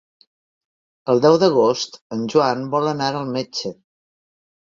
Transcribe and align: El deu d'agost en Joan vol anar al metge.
El 1.13 1.21
deu 1.25 1.37
d'agost 1.43 1.99
en 2.17 2.25
Joan 2.35 2.65
vol 2.73 2.91
anar 2.93 3.11
al 3.21 3.29
metge. 3.37 3.75